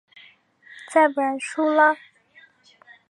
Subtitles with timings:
[0.91, 1.95] 再不然输了？